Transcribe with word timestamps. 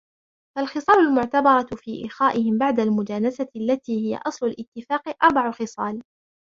فَالْخِصَالُ 0.55 0.99
الْمُعْتَبَرَةُ 1.07 1.67
فِي 1.75 2.05
إخَائِهِمْ 2.07 2.57
بَعْدَ 2.57 2.79
الْمُجَانَسَةِ 2.79 3.47
الَّتِي 3.55 4.07
هِيَ 4.13 4.19
أَصْلُ 4.27 4.45
الِاتِّفَاقِ 4.47 5.15
أَرْبَعُ 5.23 5.51
خِصَالٍ 5.51 6.01